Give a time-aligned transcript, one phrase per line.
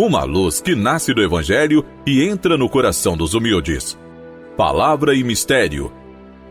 [0.00, 3.98] Uma luz que nasce do Evangelho e entra no coração dos humildes.
[4.56, 5.92] Palavra e Mistério.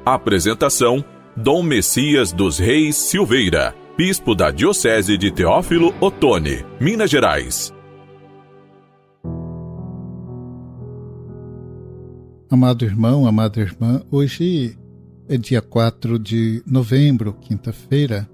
[0.05, 1.01] Apresentação:
[1.33, 7.73] Dom Messias dos Reis Silveira, Bispo da Diocese de Teófilo Otoni, Minas Gerais.
[12.49, 14.77] Amado irmão, amada irmã, hoje
[15.29, 18.29] é dia 4 de novembro, quinta-feira.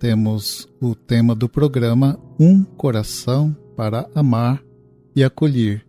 [0.00, 4.64] Temos o tema do programa Um Coração para Amar
[5.14, 5.84] e Acolher.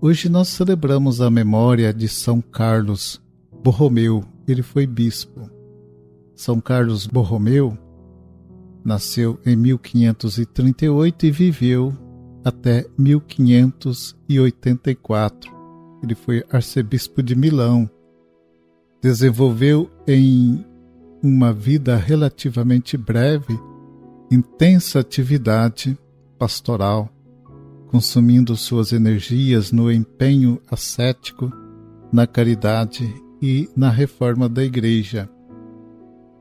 [0.00, 3.22] Hoje nós celebramos a memória de São Carlos
[3.62, 5.48] Borromeu, ele foi bispo.
[6.34, 7.78] São Carlos Borromeu
[8.84, 11.96] nasceu em 1538 e viveu
[12.44, 15.52] até 1584.
[16.02, 17.88] Ele foi arcebispo de Milão.
[19.00, 20.66] Desenvolveu em
[21.22, 23.56] uma vida relativamente breve
[24.32, 25.98] intensa atividade
[26.38, 27.10] pastoral,
[27.92, 31.52] consumindo suas energias no empenho ascético,
[32.10, 35.28] na caridade e na reforma da Igreja.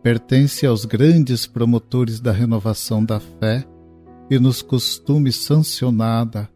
[0.01, 3.67] Pertence aos grandes promotores da renovação da fé
[4.29, 6.49] e nos costumes sancionada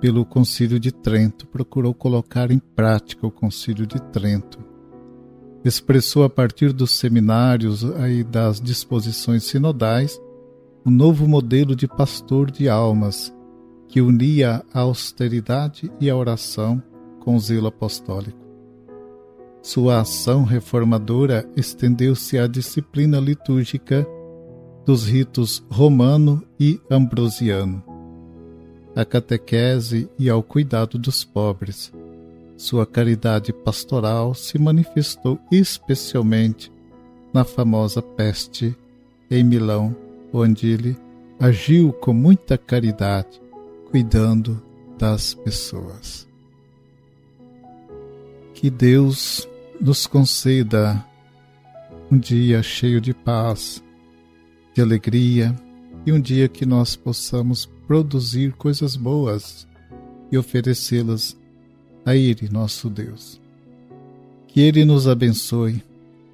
[0.00, 4.58] pelo Concílio de Trento, procurou colocar em prática o Concílio de Trento.
[5.62, 10.18] Expressou a partir dos seminários e das disposições sinodais
[10.86, 13.30] um novo modelo de pastor de almas
[13.92, 16.82] que unia a austeridade e a oração
[17.20, 18.38] com o zelo apostólico.
[19.60, 24.06] Sua ação reformadora estendeu-se à disciplina litúrgica
[24.86, 27.84] dos ritos romano e ambrosiano,
[28.96, 31.92] à catequese e ao cuidado dos pobres.
[32.56, 36.72] Sua caridade pastoral se manifestou especialmente
[37.30, 38.74] na famosa peste
[39.30, 39.94] em Milão,
[40.32, 40.96] onde ele
[41.38, 43.41] agiu com muita caridade,
[43.92, 44.60] cuidando
[44.98, 46.26] das pessoas.
[48.54, 49.46] Que Deus
[49.78, 51.04] nos conceda
[52.10, 53.84] um dia cheio de paz,
[54.74, 55.54] de alegria
[56.06, 59.68] e um dia que nós possamos produzir coisas boas
[60.30, 61.36] e oferecê-las
[62.06, 63.38] a Ele, nosso Deus.
[64.48, 65.84] Que Ele nos abençoe,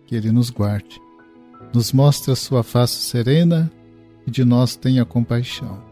[0.06, 1.00] que Ele nos guarde,
[1.74, 3.68] nos mostre a sua face serena
[4.24, 5.87] e de nós tenha compaixão.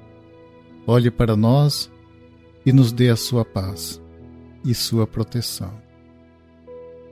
[0.88, 1.90] Olhe para nós
[2.64, 4.00] e nos dê a sua paz
[4.64, 5.72] e sua proteção.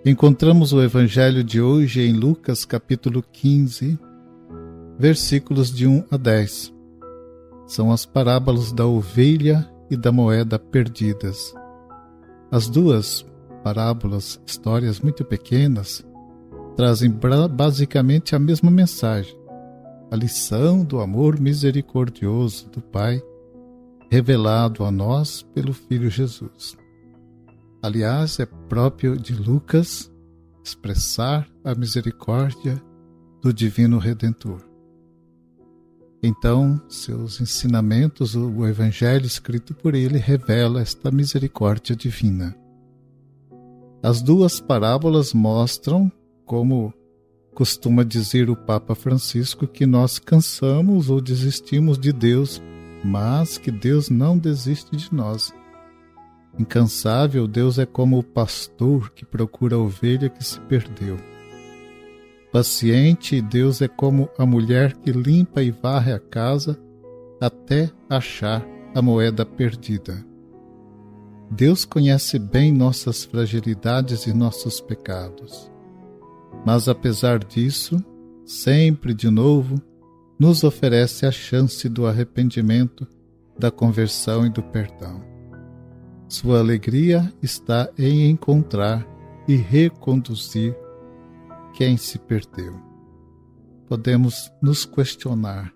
[0.06, 3.98] Encontramos o evangelho de hoje em Lucas capítulo 15,
[4.96, 6.72] versículos de 1 a 10.
[7.66, 11.52] São as parábolas da ovelha e da moeda perdidas.
[12.52, 13.26] As duas
[13.64, 16.06] parábolas, histórias muito pequenas,
[16.76, 17.12] trazem
[17.50, 19.36] basicamente a mesma mensagem:
[20.12, 23.20] a lição do amor misericordioso do Pai,
[24.14, 26.76] revelado a nós pelo Filho Jesus.
[27.82, 30.08] Aliás, é próprio de Lucas
[30.64, 32.80] expressar a misericórdia
[33.42, 34.60] do Divino Redentor.
[36.22, 42.56] Então, seus ensinamentos, o Evangelho escrito por ele, revela esta misericórdia divina.
[44.00, 46.10] As duas parábolas mostram,
[46.46, 46.94] como
[47.52, 52.62] costuma dizer o Papa Francisco, que nós cansamos ou desistimos de Deus,
[53.04, 55.52] mas que Deus não desiste de nós
[56.58, 61.16] Incansável, Deus é como o pastor que procura a ovelha que se perdeu.
[62.52, 66.78] Paciente, Deus é como a mulher que limpa e varre a casa
[67.40, 68.64] até achar
[68.94, 70.24] a moeda perdida.
[71.50, 75.70] Deus conhece bem nossas fragilidades e nossos pecados.
[76.64, 77.96] Mas apesar disso,
[78.46, 79.82] sempre de novo,
[80.44, 83.08] nos oferece a chance do arrependimento,
[83.58, 85.24] da conversão e do perdão.
[86.28, 89.08] Sua alegria está em encontrar
[89.48, 90.76] e reconduzir
[91.72, 92.78] quem se perdeu.
[93.88, 95.72] Podemos nos questionar: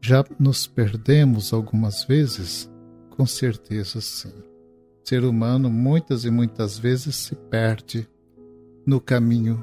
[0.00, 2.70] já nos perdemos algumas vezes?
[3.10, 4.32] Com certeza sim.
[4.32, 8.08] O ser humano muitas e muitas vezes se perde
[8.86, 9.62] no caminho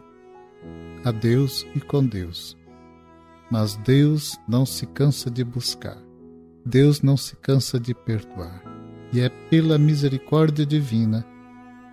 [1.04, 2.57] a Deus e com Deus.
[3.50, 5.98] Mas Deus não se cansa de buscar.
[6.66, 8.78] Deus não se cansa de perdoar
[9.14, 11.26] e é pela misericórdia divina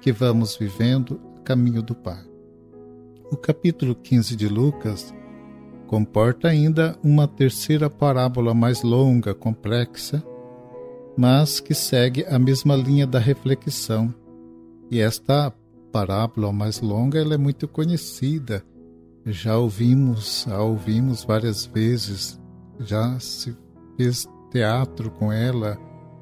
[0.00, 2.22] que vamos vivendo o caminho do Pai.
[3.30, 5.14] O capítulo 15 de Lucas
[5.86, 10.22] comporta ainda uma terceira parábola mais longa, complexa,
[11.16, 14.12] mas que segue a mesma linha da reflexão.
[14.90, 15.52] E esta
[15.92, 18.64] parábola mais longa ela é muito conhecida.
[19.26, 22.38] Já ouvimos, a ouvimos várias vezes,
[22.78, 23.56] já se
[23.96, 25.78] fez teatro com ela,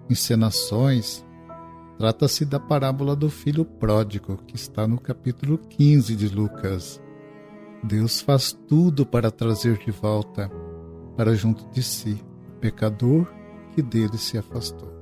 [0.09, 1.25] encenações,
[1.99, 7.03] trata-se da parábola do filho pródigo, que está no capítulo 15 de Lucas.
[7.83, 10.49] Deus faz tudo para trazer de volta
[11.17, 13.27] para junto de si o pecador
[13.75, 14.93] que dele se afastou.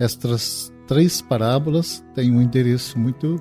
[0.00, 3.36] Estas três parábolas têm um endereço muito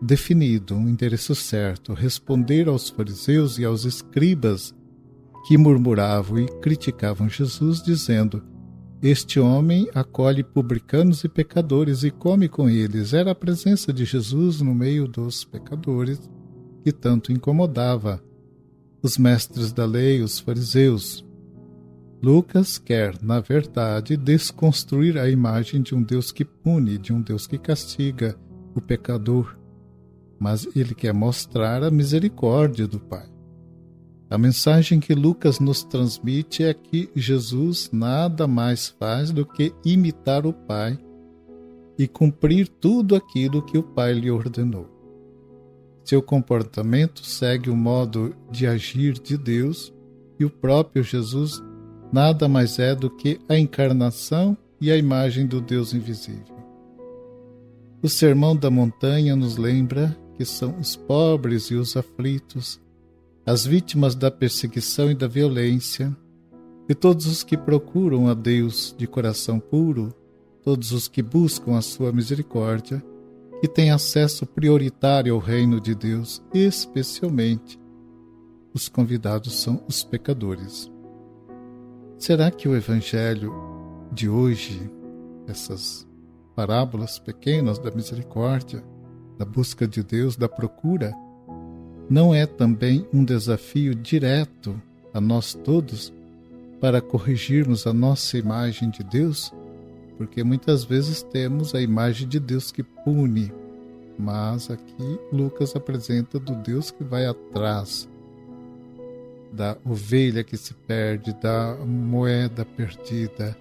[0.00, 4.74] definido, um endereço certo: responder aos fariseus e aos escribas
[5.46, 8.42] que murmuravam e criticavam Jesus, dizendo:
[9.02, 13.12] Este homem acolhe publicanos e pecadores e come com eles.
[13.12, 16.20] Era a presença de Jesus no meio dos pecadores
[16.82, 18.22] que tanto incomodava
[19.02, 21.24] os mestres da lei, os fariseus.
[22.22, 27.46] Lucas quer, na verdade, desconstruir a imagem de um Deus que pune, de um Deus
[27.46, 28.36] que castiga
[28.74, 29.56] o pecador,
[30.38, 33.26] mas ele quer mostrar a misericórdia do Pai.
[34.28, 40.44] A mensagem que Lucas nos transmite é que Jesus nada mais faz do que imitar
[40.46, 40.98] o Pai
[41.98, 44.90] e cumprir tudo aquilo que o Pai lhe ordenou.
[46.04, 49.92] Seu comportamento segue o modo de agir de Deus
[50.38, 51.62] e o próprio Jesus
[52.12, 56.56] nada mais é do que a encarnação e a imagem do Deus invisível.
[58.02, 62.80] O Sermão da Montanha nos lembra que são os pobres e os aflitos
[63.46, 66.14] as vítimas da perseguição e da violência,
[66.88, 70.12] e todos os que procuram a Deus de coração puro,
[70.64, 73.00] todos os que buscam a sua misericórdia,
[73.60, 77.78] que têm acesso prioritário ao reino de Deus, especialmente
[78.74, 80.90] os convidados são os pecadores.
[82.18, 83.54] Será que o evangelho
[84.10, 84.90] de hoje,
[85.46, 86.06] essas
[86.56, 88.82] parábolas pequenas da misericórdia,
[89.38, 91.14] da busca de Deus, da procura,
[92.08, 94.80] não é também um desafio direto
[95.12, 96.12] a nós todos
[96.80, 99.52] para corrigirmos a nossa imagem de Deus?
[100.16, 103.52] Porque muitas vezes temos a imagem de Deus que pune,
[104.18, 108.08] mas aqui Lucas apresenta do Deus que vai atrás
[109.52, 113.56] da ovelha que se perde, da moeda perdida,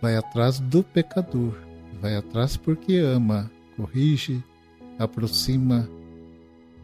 [0.00, 1.54] vai atrás do pecador,
[2.00, 4.44] vai atrás porque ama, corrige,
[5.02, 5.88] aproxima,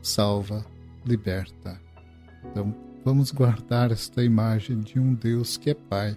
[0.03, 0.65] salva
[1.05, 1.81] liberta.
[2.44, 2.75] Então,
[3.05, 6.17] vamos guardar esta imagem de um Deus que é Pai,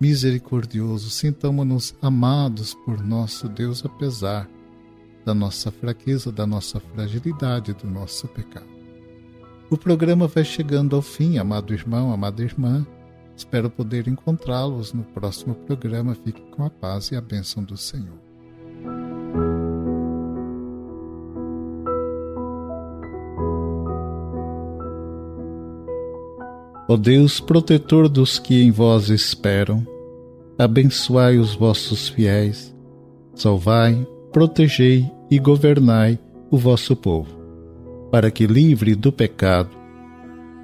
[0.00, 1.10] misericordioso.
[1.10, 4.48] Sintamos-nos amados por nosso Deus, apesar
[5.24, 8.72] da nossa fraqueza, da nossa fragilidade, do nosso pecado.
[9.70, 12.86] O programa vai chegando ao fim, amado irmão, amada irmã.
[13.34, 16.14] Espero poder encontrá-los no próximo programa.
[16.14, 18.31] Fique com a paz e a bênção do Senhor.
[26.92, 29.82] Ó Deus, protetor dos que em vós esperam,
[30.58, 32.76] abençoai os vossos fiéis,
[33.34, 36.18] salvai, protegei e governai
[36.50, 37.30] o vosso povo,
[38.10, 39.70] para que, livre do pecado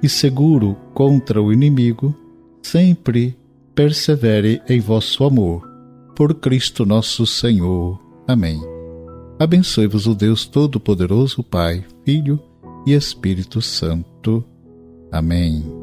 [0.03, 2.15] e seguro contra o inimigo,
[2.61, 3.35] sempre
[3.73, 5.67] persevere em vosso amor.
[6.15, 7.99] Por Cristo nosso Senhor.
[8.27, 8.61] Amém.
[9.39, 12.39] Abençoe-vos o Deus Todo-Poderoso, Pai, Filho
[12.85, 14.45] e Espírito Santo.
[15.11, 15.78] Amém.